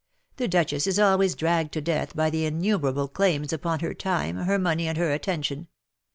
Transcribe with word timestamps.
The 0.37 0.47
duchess 0.47 0.87
is 0.87 0.97
always 0.97 1.35
dragged 1.35 1.73
to 1.73 1.79
death 1.81 2.15
by 2.15 2.31
the 2.31 2.45
innumerable 2.47 3.07
claims 3.07 3.53
upon 3.53 3.81
her 3.81 3.93
time, 3.93 4.35
her 4.35 4.57
money, 4.57 4.87
and 4.87 4.97
her 4.97 5.11
attention. 5.11 5.67